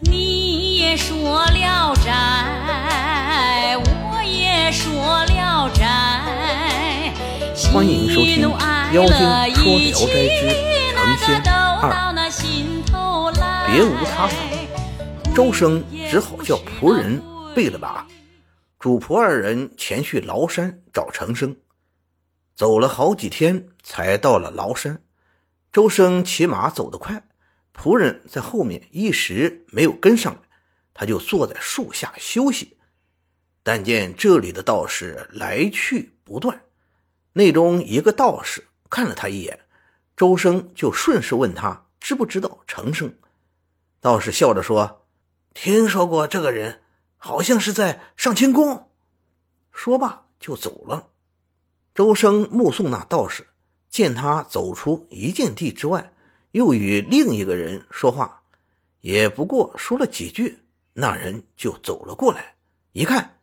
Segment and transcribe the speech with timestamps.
[0.00, 1.16] 你也说
[1.54, 2.12] 《聊斋》，
[3.80, 4.92] 我也说
[5.32, 5.86] 《聊斋》。
[7.72, 8.46] 欢迎收听
[8.92, 9.16] 《妖精
[9.54, 10.50] 说聊斋之
[10.92, 11.42] 成仙
[11.80, 11.88] 二》。
[13.72, 14.36] 别无他法，
[15.34, 17.22] 周生只好叫仆人
[17.54, 18.06] 备了马，
[18.78, 21.56] 主仆二人前去崂山找程生。
[22.54, 25.00] 走了好几天，才到了崂山。
[25.72, 27.22] 周生骑马走得快。
[27.76, 30.40] 仆人在后面一时没有跟上来，
[30.94, 32.78] 他就坐在树下休息。
[33.62, 36.62] 但见这里的道士来去不断，
[37.34, 39.60] 内中一个道士看了他一眼，
[40.16, 43.14] 周生就顺势问他知不知道程生。
[44.00, 45.06] 道士笑着说
[45.52, 46.80] ：“听说过这个人，
[47.16, 48.90] 好像是在上清宫。”
[49.70, 51.10] 说罢就走了。
[51.94, 53.48] 周生目送那道士，
[53.90, 56.12] 见他走出一箭地之外。
[56.56, 58.42] 又与另一个人说话，
[59.02, 60.60] 也不过说了几句，
[60.94, 62.54] 那人就走了过来。
[62.92, 63.40] 一看，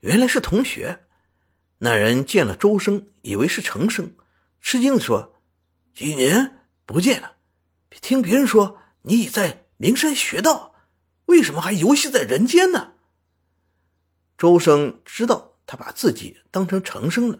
[0.00, 1.04] 原来是同学。
[1.76, 4.14] 那人见了周生，以为是程生，
[4.62, 5.34] 吃惊的说
[5.94, 7.36] ：“几年不见了，
[8.00, 10.74] 听别人说你已在灵山学道，
[11.26, 12.94] 为什么还游戏在人间呢？”
[14.38, 17.38] 周生知道他把自己当成程生了，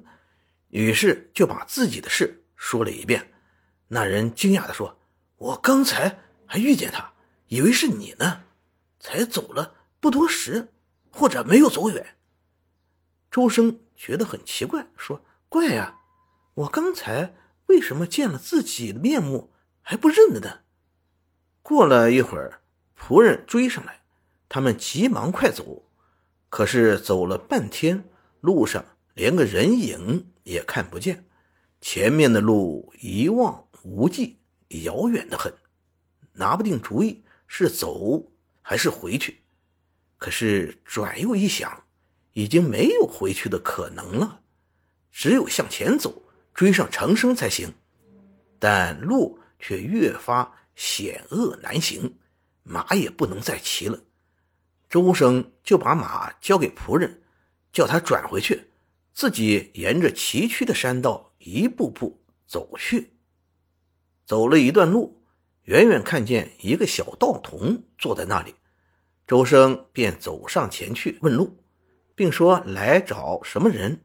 [0.69, 3.33] 于是就把自己的事说了一遍。
[3.89, 5.01] 那人惊讶的说。
[5.45, 7.13] 我刚才还遇见他，
[7.49, 8.45] 以为是你呢，
[8.99, 10.73] 才走了不多时，
[11.11, 12.17] 或者没有走远。
[13.31, 16.01] 周生觉得很奇怪，说：“怪呀，
[16.55, 17.35] 我刚才
[17.67, 20.61] 为什么见了自己的面目还不认得呢？”
[21.61, 22.63] 过了一会儿，
[22.99, 24.01] 仆人追上来，
[24.49, 25.85] 他们急忙快走，
[26.49, 28.09] 可是走了半天，
[28.41, 31.27] 路上连个人影也看不见，
[31.83, 34.39] 前面的路一望无际。
[34.83, 35.55] 遥远的很，
[36.33, 38.23] 拿不定主意是走
[38.61, 39.41] 还是回去。
[40.17, 41.85] 可是转又一想，
[42.33, 44.41] 已经没有回去的可能了，
[45.13, 46.23] 只有向前走，
[46.55, 47.73] 追上程生才行。
[48.59, 52.17] 但路却越发险恶难行，
[52.63, 54.01] 马也不能再骑了。
[54.89, 57.23] 周生就把马交给仆人，
[57.73, 58.71] 叫他转回去，
[59.13, 63.14] 自己沿着崎岖的山道一步步走去。
[64.27, 65.23] 走了一段路，
[65.65, 68.55] 远远看见一个小道童坐在那里，
[69.27, 71.59] 周生便走上前去问路，
[72.15, 74.01] 并说来找什么人。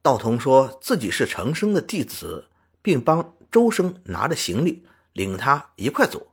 [0.00, 2.46] 道童说自己是程生的弟子，
[2.80, 6.26] 并帮周生拿着行李，领他一块走。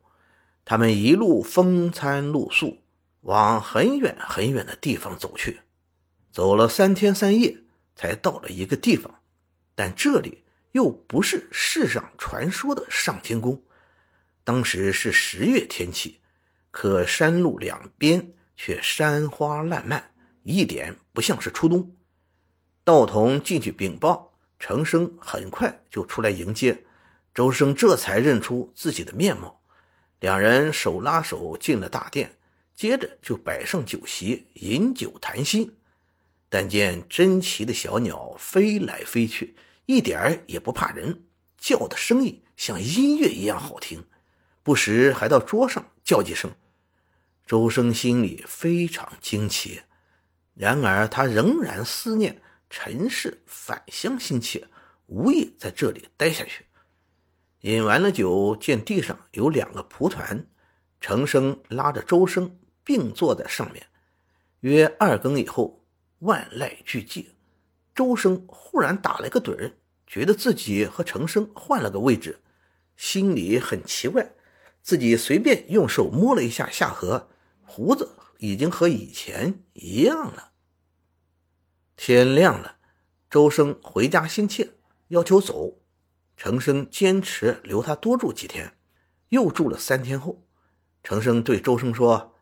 [0.63, 2.78] 他们一路风餐露宿，
[3.22, 5.61] 往很远很远的地方走去。
[6.31, 7.57] 走了三天三夜，
[7.95, 9.19] 才到了一个地方，
[9.75, 10.43] 但这里。
[10.71, 13.61] 又不是世上传说的上天宫，
[14.43, 16.21] 当时是十月天气，
[16.71, 21.95] 可山路两边却山花烂漫，一点不像是初冬。
[22.83, 26.83] 道童进去禀报，程生很快就出来迎接，
[27.33, 29.61] 周生这才认出自己的面貌，
[30.19, 32.37] 两人手拉手进了大殿，
[32.73, 35.75] 接着就摆上酒席，饮酒谈心。
[36.49, 39.55] 但见珍奇的小鸟飞来飞去。
[39.91, 41.25] 一点儿也不怕人，
[41.57, 44.06] 叫的声音像音乐一样好听，
[44.63, 46.50] 不时还到桌上叫几声。
[47.46, 49.81] 周生心里非常惊奇，
[50.53, 54.66] 然而他仍然思念陈氏返乡心切，
[55.07, 56.66] 无意在这里待下去。
[57.59, 60.47] 饮完了酒，见地上有两个蒲团，
[61.02, 63.88] 程生拉着周生并坐在上面。
[64.62, 65.84] 约二更以后，
[66.19, 67.25] 万籁俱寂，
[67.94, 69.73] 周生忽然打了个盹儿。
[70.11, 72.41] 觉得自己和程生换了个位置，
[72.97, 74.33] 心里很奇怪。
[74.81, 77.29] 自己随便用手摸了一下下颌，
[77.63, 80.51] 胡子已经和以前一样了。
[81.95, 82.75] 天亮了，
[83.29, 84.72] 周生回家心切，
[85.07, 85.77] 要求走。
[86.35, 88.73] 程生坚持留他多住几天，
[89.29, 90.45] 又住了三天后，
[91.03, 92.35] 程生对周生说：“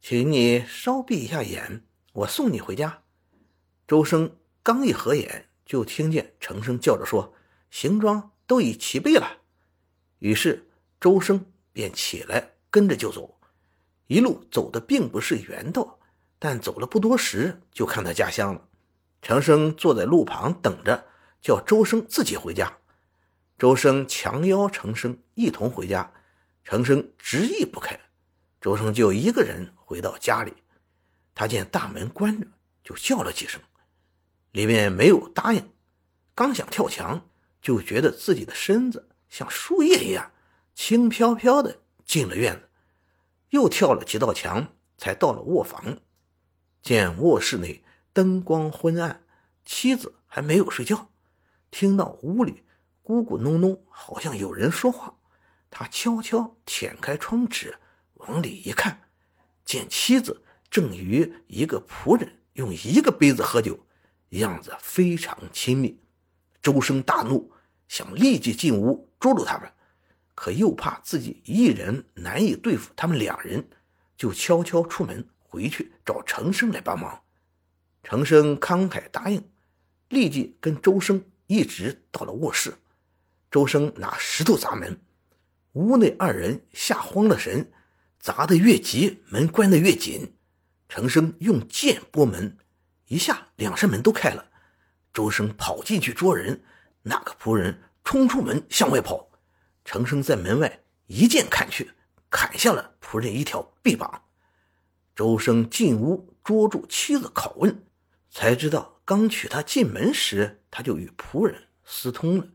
[0.00, 1.84] 请你稍闭一下眼，
[2.14, 3.02] 我送你回家。”
[3.86, 5.50] 周生刚一合眼。
[5.64, 7.34] 就听见程生叫着说
[7.70, 9.38] ：“行装都已齐备了。”
[10.20, 10.68] 于是
[11.00, 13.38] 周生便起来跟着就走，
[14.06, 15.98] 一路走的并不是原道，
[16.38, 18.68] 但走了不多时，就看到家乡了。
[19.22, 21.06] 程生坐在路旁等着，
[21.40, 22.78] 叫周生自己回家。
[23.58, 26.12] 周生强邀程生一同回家，
[26.64, 27.98] 程生执意不开，
[28.60, 30.52] 周生就一个人回到家里。
[31.34, 32.46] 他见大门关着，
[32.82, 33.60] 就叫了几声。
[34.54, 35.68] 里面没有答应，
[36.32, 37.28] 刚想跳墙，
[37.60, 40.30] 就觉得自己的身子像树叶一样
[40.76, 42.68] 轻飘飘的进了院子，
[43.50, 45.98] 又跳了几道墙，才到了卧房。
[46.80, 49.24] 见卧室内灯光昏暗，
[49.64, 51.10] 妻子还没有睡觉，
[51.72, 52.62] 听到屋里
[53.02, 55.18] 咕咕哝哝，好像有人说话。
[55.68, 57.76] 他悄悄舔开窗纸，
[58.12, 59.08] 往里一看，
[59.64, 63.84] 见妻子正与一个仆人用一个杯子喝酒，
[64.38, 65.98] 样子非常亲密。
[66.62, 67.52] 周生大怒，
[67.88, 69.70] 想立即进屋捉住他们，
[70.34, 73.68] 可又怕自己一人难以对付他们两人，
[74.16, 77.22] 就悄悄出门回去找程生来帮忙。
[78.02, 79.42] 程生慷慨答应，
[80.08, 82.74] 立即跟周生一直到了卧室。
[83.50, 85.00] 周生拿石头砸门。
[85.72, 87.72] 屋内二人吓慌了神，
[88.20, 90.34] 砸得越急，门关得越紧。
[90.88, 92.56] 程生用剑拨门，
[93.06, 94.50] 一下两扇门都开了。
[95.12, 96.62] 周生跑进去捉人，
[97.02, 99.30] 那个仆人冲出门向外跑。
[99.84, 101.92] 程生在门外一剑砍去，
[102.30, 104.22] 砍下了仆人一条臂膀。
[105.14, 107.84] 周生进屋捉住妻子拷问，
[108.30, 112.48] 才知道刚娶她进门时，他就与仆人私通了。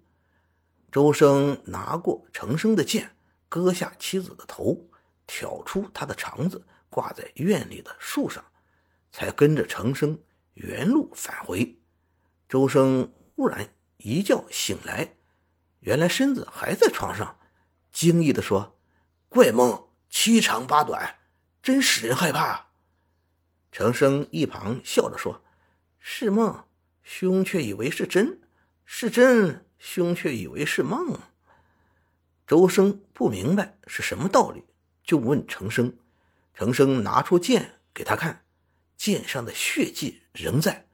[0.91, 3.15] 周生拿过程生的剑，
[3.47, 4.89] 割下妻子的头，
[5.27, 8.43] 挑出他的肠子，挂在院里的树上，
[9.11, 10.19] 才跟着程生
[10.59, 11.79] 原路返回。
[12.49, 15.15] 周生忽然一觉醒来，
[15.79, 17.39] 原来身子还在床上，
[17.91, 18.77] 惊异地说
[19.29, 21.15] ：“怪梦七长八短，
[21.63, 22.67] 真使人害怕。”
[23.71, 25.41] 程生一旁笑着说
[25.99, 26.65] ：“是梦，
[27.03, 28.39] 兄却以为是真；
[28.85, 31.17] 是真。”兄却以为是梦。
[32.45, 34.65] 周生不明白是什么道理，
[35.05, 35.97] 就问程生。
[36.53, 38.43] 程生拿出剑给他看，
[38.99, 40.85] 剑上的血迹仍在。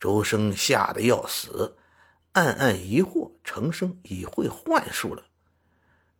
[0.00, 1.76] 周生吓得要死，
[2.32, 5.22] 暗暗疑惑：程生已会幻术了。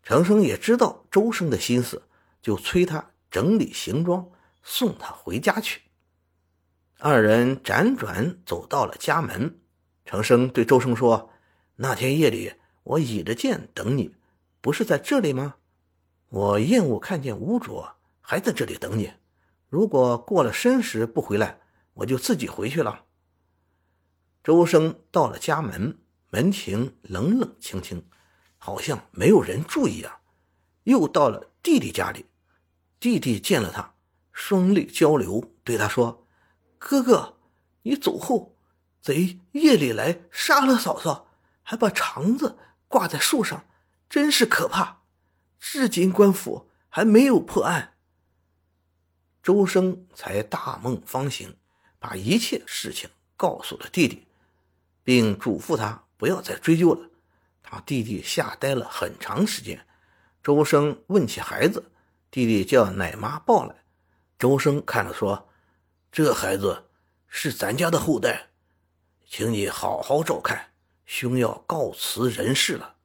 [0.04, 2.04] 程生也知道周生的心思，
[2.40, 4.30] 就催他整理行装，
[4.62, 5.82] 送他回家去。
[7.00, 9.58] 二人辗转走到了家门，
[10.04, 11.32] 程生对周生说。
[11.78, 14.14] 那天夜里，我倚着剑等你，
[14.60, 15.56] 不是在这里吗？
[16.28, 19.12] 我厌恶看见污浊，还在这里等你。
[19.68, 21.60] 如果过了申时不回来，
[21.94, 23.04] 我就自己回去了。
[24.42, 25.98] 周生到了家门，
[26.30, 28.08] 门庭冷冷清清，
[28.58, 30.20] 好像没有人注意啊。
[30.84, 32.26] 又到了弟弟家里，
[33.00, 33.94] 弟弟见了他，
[34.32, 36.26] 双泪交流，对他说
[36.78, 37.38] ：“哥哥，
[37.82, 38.56] 你走后，
[39.02, 41.24] 贼夜里来杀了嫂嫂。”
[41.68, 43.64] 还把肠子挂在树上，
[44.08, 45.02] 真是可怕！
[45.58, 47.95] 至今官府还没有破案。
[49.46, 51.56] 周生才大梦方醒，
[52.00, 54.26] 把一切事情告诉了弟弟，
[55.04, 57.08] 并嘱咐他不要再追究了。
[57.62, 59.86] 他弟弟吓呆了很长时间。
[60.42, 61.92] 周生问起孩子，
[62.28, 63.84] 弟弟叫奶妈抱来。
[64.36, 65.48] 周生看了说
[66.10, 66.86] ：“这孩子
[67.28, 68.48] 是咱家的后代，
[69.28, 70.72] 请你好好照看。”
[71.06, 72.96] 兄要告辞人世了，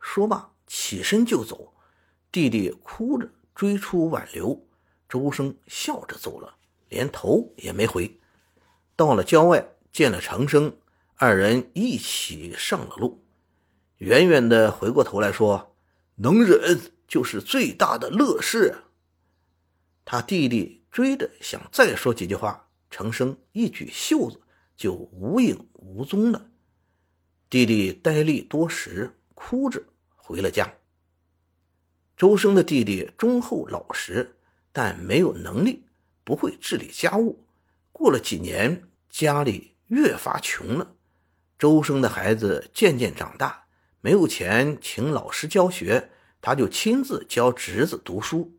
[0.00, 1.72] 说罢起身就走。
[2.32, 4.65] 弟弟哭着追出挽留，
[5.08, 6.56] 周生笑着走了，
[6.88, 8.18] 连头也没回。
[8.96, 10.76] 到了郊外，见了程生，
[11.16, 13.24] 二人一起上了路。
[13.98, 15.76] 远远的回过头来说
[16.16, 18.74] ：“能忍就是最大的乐事。”
[20.04, 24.40] 他弟弟追着想再说几句话，程生一举袖子
[24.76, 26.50] 就无影无踪了。
[27.48, 29.82] 弟弟呆立多时，哭着
[30.14, 30.74] 回了家。
[32.16, 34.35] 周生的弟弟忠厚老实，
[34.78, 35.86] 但没有能力，
[36.22, 37.46] 不会治理家务。
[37.92, 40.96] 过了几年，家里越发穷了。
[41.58, 43.68] 周生的孩子渐渐长大，
[44.02, 46.10] 没有钱请老师教学，
[46.42, 48.58] 他就亲自教侄子读书。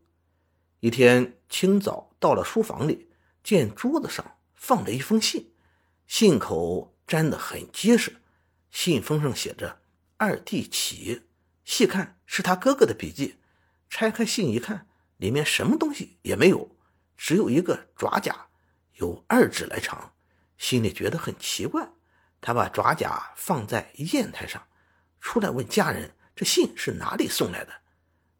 [0.80, 3.08] 一天清早到了书房里，
[3.44, 5.52] 见桌子上放着一封信，
[6.08, 8.16] 信口粘得很结实。
[8.72, 9.78] 信封上写着
[10.18, 11.22] “二弟启”，
[11.64, 13.36] 细看是他哥哥的笔迹。
[13.88, 16.74] 拆开信一看，里面什么东西也没有，
[17.16, 18.48] 只有一个爪甲，
[18.94, 20.14] 有二指来长。
[20.56, 21.88] 心里觉得很奇怪，
[22.40, 24.66] 他把爪甲放在砚台上，
[25.20, 27.72] 出来问家人：“这信是哪里送来的？”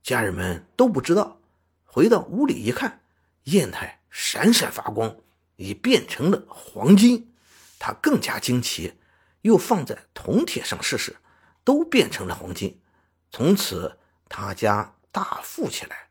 [0.02, 1.40] 家人们都不知道。
[1.84, 3.02] 回到屋里一看，
[3.44, 5.16] 砚台闪闪发光，
[5.56, 7.34] 已变成了黄金。
[7.78, 8.94] 他更加惊奇。
[9.42, 11.16] 又放在铜铁上试试，
[11.62, 12.82] 都变成了黄金。
[13.30, 13.96] 从此
[14.28, 16.07] 他家大富起来。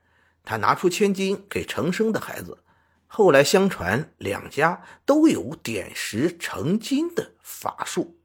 [0.49, 2.59] 他拿出千金给程生的孩子。
[3.05, 8.17] 后来相传两家都有点石成金的法术。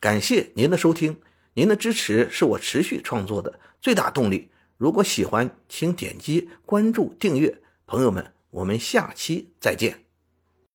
[0.00, 1.20] 感谢您的收听，
[1.54, 4.50] 您的支持是我持续创作的最大动力。
[4.76, 7.62] 如果喜欢，请点击关注订阅。
[7.86, 10.05] 朋友们，我们下期再见。